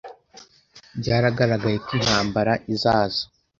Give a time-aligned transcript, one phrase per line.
[0.99, 3.21] Byaragaragaye ko intambara izaza.